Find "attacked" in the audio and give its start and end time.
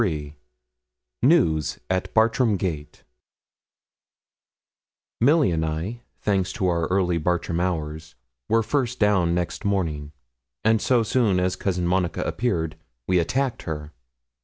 13.19-13.61